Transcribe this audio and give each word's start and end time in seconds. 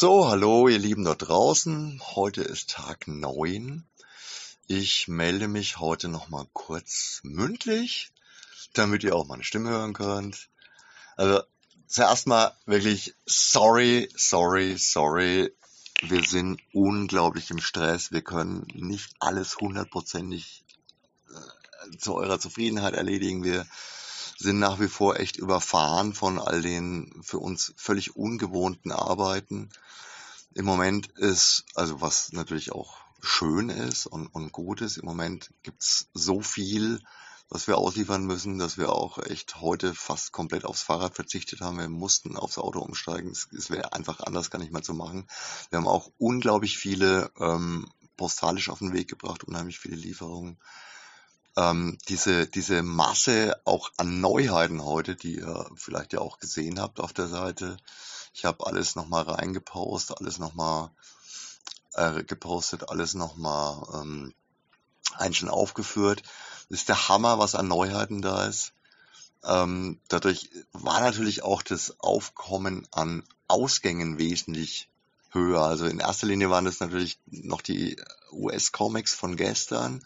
So, 0.00 0.30
hallo 0.30 0.66
ihr 0.66 0.78
Lieben 0.78 1.04
dort 1.04 1.28
draußen. 1.28 2.00
Heute 2.14 2.40
ist 2.40 2.70
Tag 2.70 3.06
9. 3.06 3.86
Ich 4.66 5.08
melde 5.08 5.46
mich 5.46 5.78
heute 5.78 6.08
nochmal 6.08 6.46
kurz 6.54 7.20
mündlich, 7.22 8.10
damit 8.72 9.04
ihr 9.04 9.14
auch 9.14 9.26
meine 9.26 9.44
Stimme 9.44 9.68
hören 9.68 9.92
könnt. 9.92 10.48
Also 11.18 11.42
zuerst 11.86 12.26
mal 12.26 12.56
wirklich 12.64 13.14
sorry, 13.26 14.08
sorry, 14.16 14.78
sorry. 14.78 15.52
Wir 16.00 16.24
sind 16.24 16.62
unglaublich 16.72 17.50
im 17.50 17.60
Stress. 17.60 18.10
Wir 18.10 18.22
können 18.22 18.66
nicht 18.72 19.12
alles 19.18 19.58
hundertprozentig 19.58 20.64
äh, 21.28 21.98
zu 21.98 22.14
eurer 22.14 22.40
Zufriedenheit 22.40 22.94
erledigen. 22.94 23.44
Wir 23.44 23.66
sind 24.40 24.58
nach 24.58 24.80
wie 24.80 24.88
vor 24.88 25.20
echt 25.20 25.36
überfahren 25.36 26.14
von 26.14 26.38
all 26.38 26.62
den 26.62 27.12
für 27.22 27.38
uns 27.38 27.74
völlig 27.76 28.16
ungewohnten 28.16 28.90
Arbeiten. 28.90 29.68
Im 30.54 30.64
Moment 30.64 31.08
ist, 31.08 31.64
also 31.74 32.00
was 32.00 32.32
natürlich 32.32 32.72
auch 32.72 32.96
schön 33.20 33.68
ist 33.68 34.06
und, 34.06 34.28
und 34.28 34.50
gut 34.50 34.80
ist, 34.80 34.96
im 34.96 35.04
Moment 35.04 35.52
gibt's 35.62 36.08
so 36.14 36.40
viel, 36.40 37.00
was 37.50 37.66
wir 37.66 37.76
ausliefern 37.76 38.24
müssen, 38.24 38.58
dass 38.58 38.78
wir 38.78 38.90
auch 38.90 39.18
echt 39.18 39.60
heute 39.60 39.94
fast 39.94 40.32
komplett 40.32 40.64
aufs 40.64 40.82
Fahrrad 40.82 41.14
verzichtet 41.14 41.60
haben. 41.60 41.78
Wir 41.78 41.90
mussten 41.90 42.36
aufs 42.36 42.56
Auto 42.56 42.80
umsteigen. 42.80 43.32
Es, 43.32 43.70
wäre 43.70 43.92
einfach 43.92 44.20
anders 44.20 44.50
gar 44.50 44.58
nicht 44.58 44.72
mehr 44.72 44.82
zu 44.82 44.94
machen. 44.94 45.26
Wir 45.68 45.78
haben 45.78 45.88
auch 45.88 46.10
unglaublich 46.16 46.78
viele 46.78 47.30
ähm, 47.38 47.90
postalisch 48.16 48.70
auf 48.70 48.78
den 48.78 48.94
Weg 48.94 49.08
gebracht, 49.08 49.44
unheimlich 49.44 49.78
viele 49.78 49.96
Lieferungen 49.96 50.58
ähm, 51.56 51.98
diese, 52.08 52.46
diese 52.46 52.82
Masse 52.82 53.60
auch 53.64 53.90
an 53.96 54.20
Neuheiten 54.20 54.84
heute, 54.84 55.16
die 55.16 55.36
ihr 55.36 55.70
vielleicht 55.74 56.12
ja 56.12 56.20
auch 56.20 56.38
gesehen 56.38 56.80
habt 56.80 57.00
auf 57.00 57.12
der 57.12 57.28
Seite. 57.28 57.76
Ich 58.32 58.44
habe 58.44 58.66
alles 58.66 58.94
nochmal 58.94 59.24
reingepostet, 59.24 60.18
alles 60.18 60.38
nochmal 60.38 60.90
äh, 61.94 62.22
gepostet, 62.24 62.88
alles 62.88 63.14
nochmal 63.14 63.82
ähm, 64.00 64.34
einzeln 65.14 65.48
aufgeführt. 65.48 66.22
Das 66.68 66.80
ist 66.80 66.88
der 66.88 67.08
Hammer, 67.08 67.38
was 67.38 67.54
an 67.54 67.68
Neuheiten 67.68 68.22
da 68.22 68.46
ist. 68.46 68.72
Ähm, 69.42 70.00
dadurch 70.08 70.50
war 70.72 71.00
natürlich 71.00 71.42
auch 71.42 71.62
das 71.62 71.98
Aufkommen 72.00 72.86
an 72.92 73.24
Ausgängen 73.48 74.18
wesentlich 74.18 74.88
höher. 75.30 75.62
Also 75.62 75.86
in 75.86 75.98
erster 75.98 76.26
Linie 76.26 76.50
waren 76.50 76.64
das 76.64 76.80
natürlich 76.80 77.18
noch 77.26 77.62
die 77.62 77.96
US-Comics 78.32 79.14
von 79.14 79.36
gestern 79.36 80.04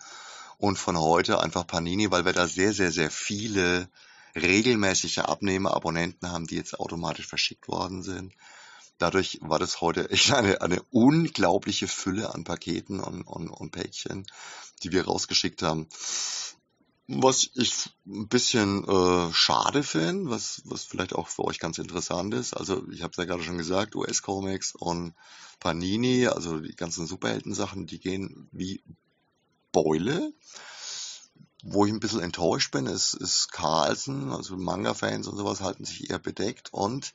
und 0.64 0.78
von 0.78 0.98
heute 0.98 1.40
einfach 1.40 1.66
Panini, 1.66 2.10
weil 2.10 2.24
wir 2.24 2.32
da 2.32 2.48
sehr, 2.48 2.72
sehr, 2.72 2.90
sehr 2.90 3.10
viele 3.10 3.90
regelmäßige 4.34 5.18
Abnehmer, 5.18 5.74
Abonnenten 5.74 6.32
haben, 6.32 6.46
die 6.46 6.56
jetzt 6.56 6.80
automatisch 6.80 7.26
verschickt 7.26 7.68
worden 7.68 8.02
sind. 8.02 8.32
Dadurch 8.96 9.40
war 9.42 9.58
das 9.58 9.82
heute 9.82 10.08
echt 10.10 10.32
eine, 10.32 10.62
eine 10.62 10.82
unglaubliche 10.90 11.86
Fülle 11.86 12.34
an 12.34 12.44
Paketen 12.44 13.00
und, 13.00 13.24
und, 13.24 13.50
und 13.50 13.72
Päckchen, 13.72 14.26
die 14.82 14.90
wir 14.90 15.04
rausgeschickt 15.04 15.62
haben. 15.62 15.86
Was 17.08 17.50
ich 17.54 17.90
ein 18.06 18.28
bisschen 18.28 18.88
äh, 18.88 19.32
schade 19.34 19.82
finde, 19.82 20.30
was, 20.30 20.62
was 20.64 20.84
vielleicht 20.84 21.14
auch 21.14 21.28
für 21.28 21.44
euch 21.44 21.58
ganz 21.58 21.76
interessant 21.76 22.32
ist. 22.32 22.56
Also 22.56 22.88
ich 22.90 23.02
habe 23.02 23.10
es 23.10 23.18
ja 23.18 23.26
gerade 23.26 23.42
schon 23.42 23.58
gesagt, 23.58 23.94
US-Comics 23.94 24.74
und 24.74 25.14
Panini, 25.60 26.26
also 26.26 26.58
die 26.58 26.74
ganzen 26.74 27.06
Superhelden-Sachen, 27.06 27.86
die 27.86 28.00
gehen 28.00 28.48
wie 28.52 28.82
Beule. 29.74 30.32
Wo 31.62 31.84
ich 31.84 31.92
ein 31.92 32.00
bisschen 32.00 32.20
enttäuscht 32.20 32.70
bin, 32.70 32.86
ist, 32.86 33.14
ist 33.14 33.52
Carlsen, 33.52 34.32
also 34.32 34.56
Manga-Fans 34.56 35.26
und 35.28 35.36
sowas 35.36 35.60
halten 35.60 35.84
sich 35.84 36.08
eher 36.08 36.18
bedeckt. 36.18 36.72
Und 36.72 37.12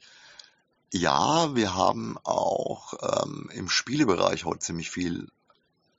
ja, 0.91 1.55
wir 1.55 1.75
haben 1.75 2.17
auch 2.23 2.93
ähm, 3.01 3.49
im 3.53 3.69
Spielebereich 3.69 4.45
heute 4.45 4.59
ziemlich 4.59 4.89
viel 4.89 5.27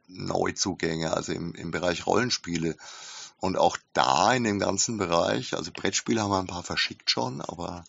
Neuzugänge, 0.08 1.12
also 1.12 1.32
im, 1.32 1.54
im 1.54 1.70
Bereich 1.70 2.06
Rollenspiele. 2.06 2.76
Und 3.38 3.56
auch 3.56 3.76
da 3.92 4.34
in 4.34 4.44
dem 4.44 4.58
ganzen 4.58 4.98
Bereich, 4.98 5.54
also 5.54 5.70
Brettspiele 5.72 6.20
haben 6.20 6.30
wir 6.30 6.40
ein 6.40 6.46
paar 6.46 6.64
verschickt 6.64 7.10
schon, 7.10 7.40
aber 7.40 7.84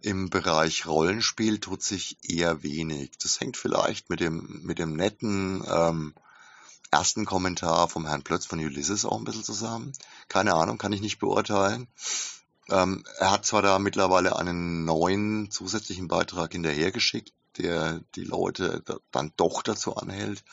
im 0.00 0.30
Bereich 0.30 0.86
Rollenspiel 0.86 1.60
tut 1.60 1.82
sich 1.82 2.18
eher 2.22 2.62
wenig. 2.62 3.12
Das 3.22 3.40
hängt 3.40 3.56
vielleicht 3.56 4.10
mit 4.10 4.20
dem, 4.20 4.60
mit 4.62 4.78
dem 4.78 4.96
netten 4.96 5.64
ähm, 5.66 6.14
ersten 6.94 7.24
Kommentar 7.24 7.88
vom 7.88 8.06
Herrn 8.06 8.22
Plötz 8.22 8.46
von 8.46 8.60
Ulysses 8.60 9.04
auch 9.04 9.18
ein 9.18 9.24
bisschen 9.24 9.42
zusammen. 9.42 9.92
Keine 10.28 10.54
Ahnung, 10.54 10.78
kann 10.78 10.92
ich 10.92 11.00
nicht 11.00 11.18
beurteilen. 11.18 11.88
Ähm, 12.70 13.02
er 13.18 13.32
hat 13.32 13.44
zwar 13.44 13.62
da 13.62 13.80
mittlerweile 13.80 14.36
einen 14.36 14.84
neuen 14.84 15.50
zusätzlichen 15.50 16.06
Beitrag 16.06 16.52
hinterhergeschickt, 16.52 17.32
der 17.58 18.00
die 18.14 18.22
Leute 18.22 18.80
da, 18.86 18.98
dann 19.10 19.32
doch 19.36 19.62
dazu 19.62 19.96
anhält, 19.96 20.44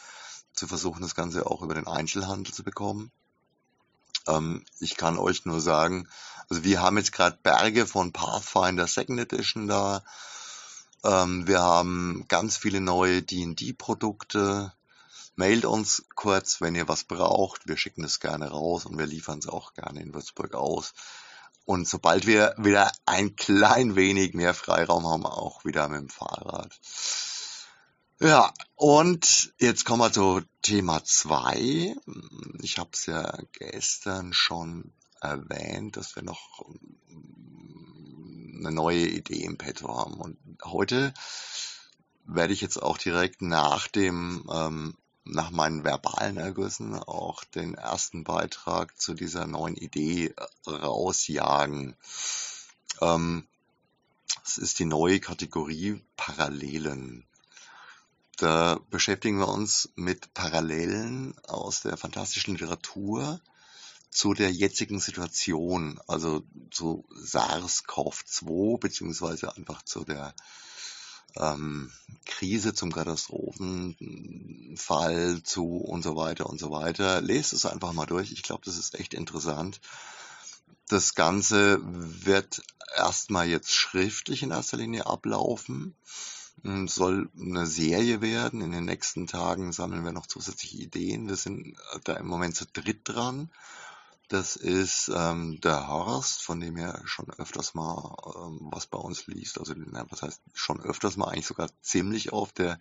zu 0.53 0.67
versuchen, 0.67 1.03
das 1.03 1.13
Ganze 1.13 1.45
auch 1.45 1.61
über 1.61 1.75
den 1.75 1.87
Einzelhandel 1.87 2.51
zu 2.51 2.63
bekommen. 2.63 3.11
Ähm, 4.27 4.65
ich 4.79 4.97
kann 4.97 5.19
euch 5.19 5.45
nur 5.45 5.61
sagen, 5.61 6.07
also 6.49 6.63
wir 6.63 6.81
haben 6.81 6.97
jetzt 6.97 7.11
gerade 7.11 7.37
Berge 7.43 7.85
von 7.85 8.13
Pathfinder 8.13 8.87
Second 8.87 9.19
Edition 9.19 9.67
da. 9.67 10.03
Ähm, 11.03 11.45
wir 11.47 11.61
haben 11.61 12.25
ganz 12.27 12.57
viele 12.57 12.81
neue 12.81 13.21
D&D-Produkte. 13.21 14.73
Mailt 15.41 15.65
uns 15.65 16.05
kurz, 16.13 16.61
wenn 16.61 16.75
ihr 16.75 16.87
was 16.87 17.03
braucht. 17.03 17.67
Wir 17.67 17.75
schicken 17.75 18.03
es 18.03 18.19
gerne 18.19 18.51
raus 18.51 18.85
und 18.85 18.99
wir 18.99 19.07
liefern 19.07 19.39
es 19.39 19.47
auch 19.47 19.73
gerne 19.73 19.99
in 19.99 20.13
Würzburg 20.13 20.53
aus. 20.53 20.93
Und 21.65 21.87
sobald 21.87 22.27
wir 22.27 22.53
wieder 22.59 22.91
ein 23.07 23.35
klein 23.35 23.95
wenig 23.95 24.35
mehr 24.35 24.53
Freiraum 24.53 25.07
haben, 25.07 25.25
auch 25.25 25.65
wieder 25.65 25.89
mit 25.89 26.01
dem 26.01 26.09
Fahrrad. 26.09 26.79
Ja, 28.19 28.53
und 28.75 29.51
jetzt 29.57 29.83
kommen 29.83 30.01
wir 30.03 30.11
zu 30.11 30.41
Thema 30.61 31.03
zwei. 31.05 31.95
Ich 32.61 32.77
habe 32.77 32.91
es 32.93 33.07
ja 33.07 33.35
gestern 33.53 34.33
schon 34.33 34.93
erwähnt, 35.21 35.97
dass 35.97 36.15
wir 36.15 36.21
noch 36.21 36.67
eine 38.59 38.71
neue 38.71 39.07
Idee 39.07 39.43
im 39.45 39.57
Petto 39.57 39.87
haben. 39.87 40.21
Und 40.21 40.37
heute 40.63 41.15
werde 42.25 42.53
ich 42.53 42.61
jetzt 42.61 42.77
auch 42.77 42.99
direkt 42.99 43.41
nach 43.41 43.87
dem 43.87 44.47
ähm, 44.53 44.97
nach 45.23 45.51
meinen 45.51 45.83
verbalen 45.83 46.37
Ergüssen 46.37 46.95
auch 46.95 47.43
den 47.43 47.75
ersten 47.75 48.23
Beitrag 48.23 48.99
zu 48.99 49.13
dieser 49.13 49.45
neuen 49.47 49.75
Idee 49.75 50.33
äh, 50.65 50.69
rausjagen. 50.69 51.95
Ähm, 53.01 53.47
es 54.45 54.57
ist 54.57 54.79
die 54.79 54.85
neue 54.85 55.19
Kategorie 55.19 56.01
Parallelen. 56.17 57.25
Da 58.37 58.79
beschäftigen 58.89 59.37
wir 59.37 59.49
uns 59.49 59.89
mit 59.95 60.33
Parallelen 60.33 61.37
aus 61.47 61.81
der 61.81 61.97
fantastischen 61.97 62.55
Literatur 62.55 63.39
zu 64.09 64.33
der 64.33 64.51
jetzigen 64.51 64.99
Situation, 64.99 66.01
also 66.07 66.43
zu 66.71 67.05
SARS-CoV-2 67.11 68.79
beziehungsweise 68.79 69.55
einfach 69.55 69.83
zu 69.83 70.03
der 70.03 70.33
ähm, 71.37 71.91
Krise 72.25 72.73
zum 72.73 72.91
Katastrophenfall 72.91 75.43
zu 75.43 75.77
und 75.77 76.03
so 76.03 76.15
weiter 76.15 76.47
und 76.47 76.59
so 76.59 76.71
weiter. 76.71 77.21
Lest 77.21 77.53
es 77.53 77.65
einfach 77.65 77.93
mal 77.93 78.05
durch. 78.05 78.31
Ich 78.31 78.43
glaube, 78.43 78.63
das 78.65 78.77
ist 78.77 78.99
echt 78.99 79.13
interessant. 79.13 79.79
Das 80.87 81.15
Ganze 81.15 81.79
wird 81.81 82.61
erstmal 82.97 83.47
jetzt 83.47 83.73
schriftlich 83.73 84.43
in 84.43 84.51
erster 84.51 84.77
Linie 84.77 85.05
ablaufen. 85.05 85.95
Soll 86.85 87.29
eine 87.39 87.65
Serie 87.65 88.21
werden. 88.21 88.61
In 88.61 88.71
den 88.71 88.85
nächsten 88.85 89.25
Tagen 89.25 89.71
sammeln 89.71 90.03
wir 90.03 90.11
noch 90.11 90.27
zusätzliche 90.27 90.77
Ideen. 90.77 91.27
Wir 91.27 91.37
sind 91.37 91.75
da 92.03 92.13
im 92.13 92.27
Moment 92.27 92.55
zu 92.55 92.65
dritt 92.65 93.01
dran. 93.05 93.49
Das 94.31 94.55
ist 94.55 95.11
ähm, 95.13 95.59
der 95.59 95.89
Horst, 95.89 96.41
von 96.41 96.61
dem 96.61 96.77
ihr 96.77 97.01
schon 97.03 97.29
öfters 97.31 97.73
mal 97.73 98.15
ähm, 98.37 98.69
was 98.71 98.87
bei 98.87 98.97
uns 98.97 99.27
liest. 99.27 99.59
Also 99.59 99.73
was 99.75 100.21
heißt 100.21 100.41
schon 100.53 100.79
öfters 100.79 101.17
mal, 101.17 101.27
eigentlich 101.27 101.47
sogar 101.47 101.69
ziemlich 101.81 102.31
oft. 102.31 102.57
Der 102.57 102.79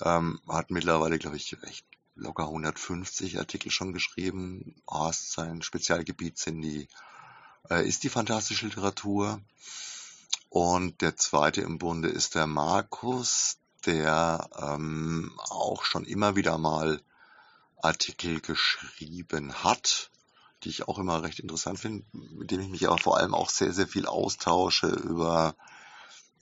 ähm, 0.00 0.40
hat 0.48 0.72
mittlerweile, 0.72 1.20
glaube 1.20 1.36
ich, 1.36 1.56
echt 1.62 1.86
locker 2.16 2.46
150 2.46 3.38
Artikel 3.38 3.70
schon 3.70 3.92
geschrieben. 3.92 4.74
Horst, 4.90 5.30
sein 5.30 5.62
Spezialgebiet 5.62 6.38
sind 6.38 6.60
die, 6.60 6.88
äh, 7.70 7.86
ist 7.86 8.02
die 8.02 8.08
fantastische 8.08 8.66
Literatur. 8.66 9.40
Und 10.48 11.02
der 11.02 11.16
zweite 11.16 11.60
im 11.60 11.78
Bunde 11.78 12.08
ist 12.08 12.34
der 12.34 12.48
Markus, 12.48 13.58
der 13.86 14.50
ähm, 14.60 15.38
auch 15.38 15.84
schon 15.84 16.04
immer 16.04 16.34
wieder 16.34 16.58
mal 16.58 17.00
Artikel 17.80 18.40
geschrieben 18.40 19.62
hat 19.62 20.10
die 20.64 20.70
ich 20.70 20.88
auch 20.88 20.98
immer 20.98 21.22
recht 21.22 21.40
interessant 21.40 21.78
finde, 21.78 22.04
mit 22.12 22.50
dem 22.50 22.60
ich 22.60 22.68
mich 22.68 22.86
aber 22.86 22.98
vor 22.98 23.18
allem 23.18 23.34
auch 23.34 23.50
sehr, 23.50 23.72
sehr 23.72 23.86
viel 23.86 24.06
austausche 24.06 24.88
über 24.88 25.54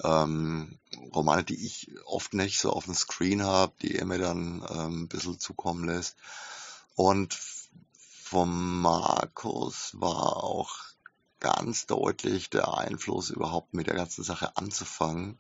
ähm, 0.03 0.79
Romane, 1.15 1.45
die 1.45 1.65
ich 1.67 1.91
oft 2.05 2.35
nicht 2.35 2.59
so 2.59 2.71
auf 2.71 2.85
dem 2.85 2.95
Screen 2.95 3.45
habe, 3.45 3.73
die 3.83 3.97
er 3.97 4.07
mir 4.07 4.19
dann 4.19 4.65
ähm, 4.69 5.03
ein 5.03 5.09
bisschen 5.09 5.39
zukommen 5.39 5.85
lässt. 5.85 6.17
Und 6.95 7.35
vom 7.35 8.81
Markus 8.81 9.91
war 9.95 10.43
auch 10.43 10.77
ganz 11.41 11.87
deutlich 11.87 12.51
der 12.51 12.73
Einfluss 12.73 13.31
überhaupt 13.31 13.75
mit 13.75 13.87
der 13.87 13.95
ganzen 13.95 14.25
Sache 14.25 14.57
anzufangen. 14.57 15.39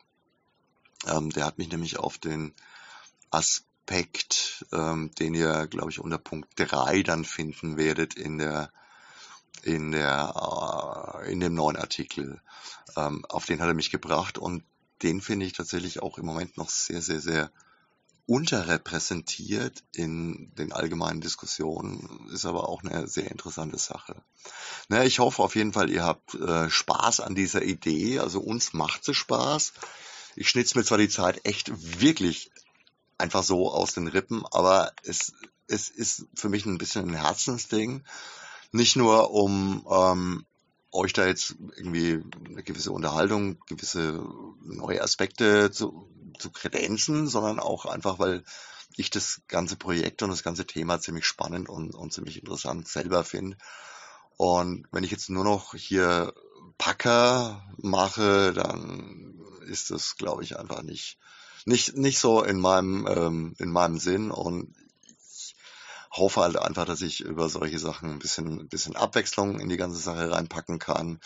Ähm, 1.06 1.30
der 1.30 1.46
hat 1.46 1.58
mich 1.58 1.70
nämlich 1.70 1.98
auf 1.98 2.18
den 2.18 2.54
Aspekt, 3.30 3.71
ähm, 4.72 5.10
den 5.18 5.34
ihr, 5.34 5.66
glaube 5.66 5.90
ich, 5.90 6.00
unter 6.00 6.18
Punkt 6.18 6.48
3 6.56 7.02
dann 7.02 7.24
finden 7.24 7.76
werdet 7.76 8.14
in 8.14 8.38
der 8.38 8.70
in 9.62 9.92
der 9.92 11.20
äh, 11.24 11.32
in 11.32 11.40
dem 11.40 11.54
neuen 11.54 11.76
Artikel. 11.76 12.40
Ähm, 12.96 13.24
auf 13.28 13.46
den 13.46 13.60
hat 13.60 13.68
er 13.68 13.74
mich 13.74 13.90
gebracht 13.90 14.38
und 14.38 14.64
den 15.02 15.20
finde 15.20 15.46
ich 15.46 15.52
tatsächlich 15.52 16.02
auch 16.02 16.18
im 16.18 16.26
Moment 16.26 16.56
noch 16.56 16.70
sehr, 16.70 17.02
sehr, 17.02 17.20
sehr 17.20 17.50
unterrepräsentiert 18.26 19.82
in 19.94 20.52
den 20.54 20.72
allgemeinen 20.72 21.20
Diskussionen, 21.20 22.28
ist 22.32 22.46
aber 22.46 22.68
auch 22.68 22.82
eine 22.84 23.08
sehr 23.08 23.30
interessante 23.30 23.78
Sache. 23.78 24.22
Na, 24.88 25.04
ich 25.04 25.18
hoffe 25.18 25.42
auf 25.42 25.56
jeden 25.56 25.72
Fall, 25.72 25.90
ihr 25.90 26.04
habt 26.04 26.34
äh, 26.34 26.70
Spaß 26.70 27.20
an 27.20 27.34
dieser 27.34 27.62
Idee. 27.62 28.20
Also 28.20 28.40
uns 28.40 28.72
macht 28.72 29.04
sie 29.04 29.14
Spaß. 29.14 29.72
Ich 30.36 30.48
schnitze 30.48 30.78
mir 30.78 30.84
zwar 30.84 30.98
die 30.98 31.08
Zeit 31.08 31.44
echt 31.44 32.00
wirklich 32.00 32.52
einfach 33.22 33.44
so 33.44 33.70
aus 33.70 33.94
den 33.94 34.08
Rippen, 34.08 34.44
aber 34.50 34.92
es, 35.04 35.32
es 35.68 35.88
ist 35.88 36.26
für 36.34 36.48
mich 36.48 36.66
ein 36.66 36.78
bisschen 36.78 37.08
ein 37.08 37.14
Herzensding. 37.14 38.02
Nicht 38.72 38.96
nur 38.96 39.30
um 39.30 39.86
ähm, 39.88 40.44
euch 40.90 41.12
da 41.12 41.26
jetzt 41.26 41.54
irgendwie 41.76 42.20
eine 42.46 42.62
gewisse 42.62 42.90
Unterhaltung, 42.90 43.58
gewisse 43.66 44.24
neue 44.64 45.02
Aspekte 45.02 45.70
zu, 45.70 46.08
zu 46.38 46.50
kredenzen, 46.50 47.28
sondern 47.28 47.60
auch 47.60 47.86
einfach, 47.86 48.18
weil 48.18 48.42
ich 48.96 49.10
das 49.10 49.40
ganze 49.46 49.76
Projekt 49.76 50.22
und 50.22 50.30
das 50.30 50.42
ganze 50.42 50.66
Thema 50.66 51.00
ziemlich 51.00 51.24
spannend 51.24 51.68
und, 51.68 51.94
und 51.94 52.12
ziemlich 52.12 52.38
interessant 52.38 52.88
selber 52.88 53.24
finde. 53.24 53.56
Und 54.36 54.86
wenn 54.90 55.04
ich 55.04 55.12
jetzt 55.12 55.30
nur 55.30 55.44
noch 55.44 55.74
hier 55.74 56.34
Packer 56.76 57.62
mache, 57.76 58.52
dann 58.52 59.40
ist 59.66 59.90
das, 59.90 60.16
glaube 60.16 60.42
ich, 60.42 60.58
einfach 60.58 60.82
nicht, 60.82 61.18
nicht, 61.66 61.96
nicht 61.96 62.18
so 62.18 62.42
in 62.42 62.60
meinem, 62.60 63.06
ähm, 63.06 63.54
in 63.58 63.70
meinem 63.70 63.98
Sinn. 63.98 64.30
Und 64.30 64.74
ich 65.34 65.56
hoffe 66.10 66.40
halt 66.40 66.56
einfach, 66.56 66.84
dass 66.84 67.02
ich 67.02 67.20
über 67.20 67.48
solche 67.48 67.78
Sachen 67.78 68.10
ein 68.10 68.18
bisschen, 68.18 68.60
ein 68.60 68.68
bisschen 68.68 68.96
Abwechslung 68.96 69.60
in 69.60 69.68
die 69.68 69.76
ganze 69.76 69.98
Sache 69.98 70.30
reinpacken 70.30 70.78
kann. 70.78 71.20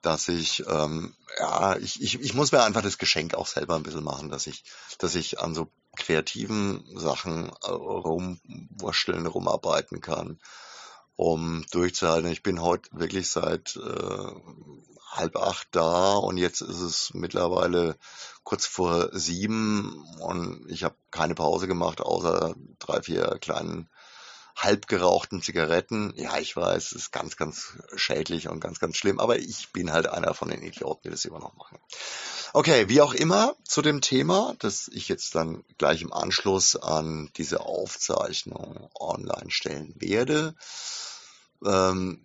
Dass 0.00 0.26
ich, 0.26 0.64
ähm, 0.66 1.14
ja, 1.38 1.76
ich, 1.76 2.02
ich, 2.02 2.20
ich 2.20 2.34
muss 2.34 2.50
mir 2.50 2.64
einfach 2.64 2.82
das 2.82 2.98
Geschenk 2.98 3.34
auch 3.34 3.46
selber 3.46 3.76
ein 3.76 3.84
bisschen 3.84 4.02
machen, 4.02 4.30
dass 4.30 4.48
ich, 4.48 4.64
dass 4.98 5.14
ich 5.14 5.38
an 5.38 5.54
so 5.54 5.70
kreativen 5.96 6.84
Sachen 6.98 7.50
äh, 7.62 7.68
rumwurschteln, 7.70 9.26
rumarbeiten 9.26 10.00
kann 10.00 10.40
um 11.22 11.64
durchzuhalten. 11.70 12.30
Ich 12.30 12.42
bin 12.42 12.60
heute 12.60 12.90
wirklich 12.92 13.30
seit 13.30 13.76
äh, 13.76 14.32
halb 15.10 15.36
acht 15.36 15.68
da 15.70 16.14
und 16.14 16.36
jetzt 16.36 16.62
ist 16.62 16.80
es 16.80 17.14
mittlerweile 17.14 17.96
kurz 18.42 18.66
vor 18.66 19.10
sieben 19.12 20.04
und 20.20 20.66
ich 20.68 20.82
habe 20.82 20.96
keine 21.10 21.34
Pause 21.34 21.68
gemacht, 21.68 22.00
außer 22.00 22.54
drei, 22.80 23.02
vier 23.02 23.38
kleinen 23.40 23.88
halb 24.56 24.88
gerauchten 24.88 25.42
Zigaretten. 25.42 26.12
Ja, 26.16 26.38
ich 26.38 26.56
weiß, 26.56 26.86
es 26.86 26.92
ist 26.92 27.12
ganz, 27.12 27.36
ganz 27.36 27.78
schädlich 27.94 28.48
und 28.48 28.60
ganz, 28.60 28.80
ganz 28.80 28.96
schlimm, 28.96 29.20
aber 29.20 29.38
ich 29.38 29.70
bin 29.72 29.92
halt 29.92 30.08
einer 30.08 30.34
von 30.34 30.48
den 30.48 30.62
Idioten, 30.62 31.02
die 31.04 31.10
das 31.10 31.24
immer 31.24 31.38
noch 31.38 31.54
machen. 31.54 31.78
Okay, 32.54 32.88
wie 32.88 33.00
auch 33.00 33.14
immer 33.14 33.56
zu 33.64 33.80
dem 33.80 34.00
Thema, 34.02 34.54
das 34.58 34.88
ich 34.88 35.08
jetzt 35.08 35.34
dann 35.34 35.64
gleich 35.78 36.02
im 36.02 36.12
Anschluss 36.12 36.76
an 36.76 37.30
diese 37.36 37.60
Aufzeichnung 37.60 38.90
online 38.94 39.50
stellen 39.50 39.94
werde 39.96 40.54
ähm, 41.64 42.20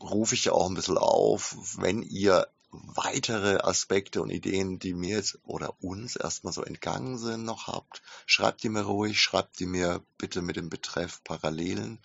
rufe 0.00 0.34
ich 0.34 0.50
auch 0.50 0.68
ein 0.68 0.74
bisschen 0.74 0.98
auf, 0.98 1.56
wenn 1.78 2.02
ihr 2.02 2.48
weitere 2.70 3.58
Aspekte 3.58 4.22
und 4.22 4.30
Ideen, 4.30 4.78
die 4.78 4.94
mir 4.94 5.16
jetzt 5.16 5.38
oder 5.44 5.74
uns 5.82 6.16
erstmal 6.16 6.52
so 6.52 6.62
entgangen 6.62 7.18
sind, 7.18 7.44
noch 7.44 7.66
habt, 7.66 8.00
schreibt 8.26 8.62
die 8.62 8.68
mir 8.68 8.82
ruhig, 8.82 9.20
schreibt 9.20 9.58
die 9.58 9.66
mir 9.66 10.02
bitte 10.18 10.40
mit 10.40 10.56
dem 10.56 10.70
Betreff 10.70 11.22
Parallelen 11.24 11.98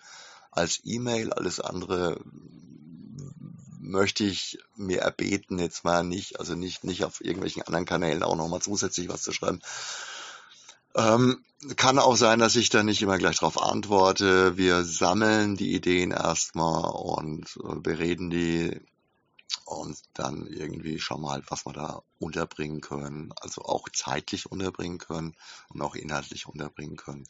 als 0.51 0.81
E-Mail. 0.83 1.33
Alles 1.33 1.60
andere 1.60 2.19
möchte 3.89 4.23
ich 4.23 4.59
mir 4.75 5.01
erbeten, 5.01 5.59
jetzt 5.59 5.83
mal 5.83 6.03
nicht, 6.03 6.39
also 6.39 6.55
nicht, 6.55 6.83
nicht 6.83 7.03
auf 7.03 7.23
irgendwelchen 7.23 7.63
anderen 7.63 7.85
Kanälen 7.85 8.23
auch 8.23 8.35
nochmal 8.35 8.61
zusätzlich 8.61 9.09
was 9.09 9.21
zu 9.21 9.31
schreiben, 9.31 9.61
ähm, 10.95 11.43
kann 11.75 11.99
auch 11.99 12.15
sein, 12.15 12.39
dass 12.39 12.55
ich 12.55 12.69
da 12.69 12.83
nicht 12.83 13.01
immer 13.01 13.17
gleich 13.17 13.37
darauf 13.37 13.61
antworte. 13.61 14.57
Wir 14.57 14.83
sammeln 14.83 15.57
die 15.57 15.73
Ideen 15.73 16.11
erstmal 16.11 16.91
und 16.91 17.57
äh, 17.63 17.75
bereden 17.75 18.29
die 18.29 18.79
und 19.65 19.97
dann 20.13 20.47
irgendwie 20.47 20.99
schauen 20.99 21.21
wir 21.21 21.31
halt, 21.31 21.45
was 21.49 21.65
wir 21.65 21.73
da 21.73 22.01
unterbringen 22.19 22.81
können, 22.81 23.33
also 23.41 23.61
auch 23.63 23.89
zeitlich 23.89 24.51
unterbringen 24.51 24.99
können 24.99 25.35
und 25.69 25.81
auch 25.81 25.95
inhaltlich 25.95 26.45
unterbringen 26.47 26.97
können. 26.97 27.27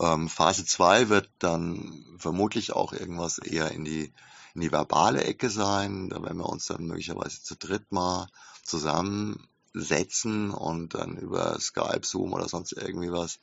Ähm, 0.00 0.28
Phase 0.28 0.64
2 0.64 1.08
wird 1.08 1.30
dann 1.38 2.04
vermutlich 2.18 2.72
auch 2.72 2.92
irgendwas 2.92 3.38
eher 3.38 3.70
in 3.70 3.84
die, 3.84 4.12
in 4.54 4.60
die 4.60 4.72
verbale 4.72 5.24
Ecke 5.24 5.50
sein. 5.50 6.08
Da 6.08 6.22
werden 6.22 6.38
wir 6.38 6.48
uns 6.48 6.66
dann 6.66 6.86
möglicherweise 6.86 7.42
zu 7.42 7.56
dritt 7.56 7.92
mal 7.92 8.28
zusammen 8.64 9.48
setzen 9.72 10.50
und 10.50 10.94
dann 10.94 11.16
über 11.16 11.58
Skype, 11.60 12.04
Zoom 12.04 12.32
oder 12.32 12.48
sonst 12.48 12.72
irgendwie 12.72 13.10
was 13.10 13.40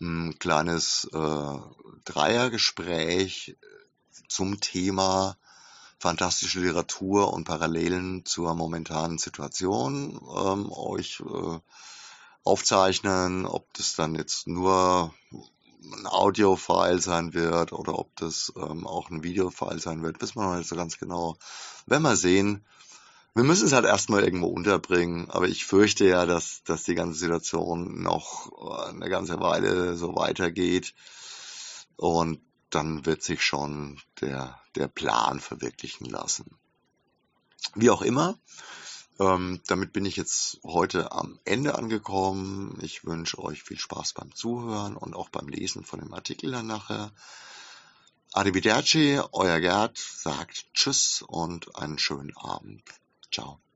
ein 0.00 0.38
kleines 0.38 1.08
äh, 1.12 1.58
Dreiergespräch 2.04 3.56
zum 4.28 4.60
Thema 4.60 5.36
fantastische 5.98 6.60
Literatur 6.60 7.32
und 7.32 7.44
Parallelen 7.44 8.24
zur 8.24 8.54
momentanen 8.54 9.18
Situation 9.18 10.20
ähm, 10.36 10.72
euch 10.72 11.20
äh, 11.20 11.58
aufzeichnen, 12.42 13.46
ob 13.46 13.72
das 13.74 13.94
dann 13.94 14.16
jetzt 14.16 14.48
nur 14.48 15.14
ein 15.82 16.06
Audio-File 16.06 17.00
sein 17.00 17.34
wird 17.34 17.72
oder 17.72 17.98
ob 17.98 18.14
das 18.16 18.52
ähm, 18.56 18.86
auch 18.86 19.10
ein 19.10 19.22
Video-File 19.22 19.80
sein 19.80 20.02
wird, 20.02 20.20
wissen 20.20 20.36
wir 20.36 20.44
noch 20.44 20.56
nicht 20.56 20.68
so 20.68 20.76
ganz 20.76 20.98
genau. 20.98 21.36
Wenn 21.86 22.02
wir 22.02 22.16
sehen, 22.16 22.64
wir 23.34 23.44
müssen 23.44 23.66
es 23.66 23.72
halt 23.72 23.86
erstmal 23.86 24.24
irgendwo 24.24 24.48
unterbringen, 24.48 25.30
aber 25.30 25.48
ich 25.48 25.64
fürchte 25.64 26.04
ja, 26.06 26.26
dass, 26.26 26.62
dass 26.64 26.84
die 26.84 26.94
ganze 26.94 27.18
Situation 27.18 28.02
noch 28.02 28.52
äh, 28.52 28.90
eine 28.90 29.08
ganze 29.08 29.40
Weile 29.40 29.96
so 29.96 30.14
weitergeht 30.14 30.94
und 31.96 32.40
dann 32.70 33.06
wird 33.06 33.22
sich 33.22 33.42
schon 33.42 34.00
der, 34.20 34.58
der 34.76 34.88
Plan 34.88 35.40
verwirklichen 35.40 36.06
lassen. 36.06 36.58
Wie 37.74 37.90
auch 37.90 38.02
immer, 38.02 38.38
ähm, 39.22 39.60
damit 39.66 39.92
bin 39.92 40.04
ich 40.04 40.16
jetzt 40.16 40.58
heute 40.64 41.12
am 41.12 41.38
Ende 41.44 41.76
angekommen. 41.76 42.78
Ich 42.82 43.04
wünsche 43.04 43.38
euch 43.38 43.62
viel 43.62 43.78
Spaß 43.78 44.14
beim 44.14 44.34
Zuhören 44.34 44.96
und 44.96 45.14
auch 45.14 45.28
beim 45.28 45.48
Lesen 45.48 45.84
von 45.84 46.00
dem 46.00 46.12
Artikel 46.12 46.50
dann 46.50 46.66
nachher. 46.66 47.12
Arrivederci, 48.32 49.20
euer 49.32 49.60
Gerd 49.60 49.98
sagt 49.98 50.66
Tschüss 50.74 51.22
und 51.26 51.76
einen 51.76 51.98
schönen 51.98 52.36
Abend. 52.36 52.82
Ciao. 53.30 53.62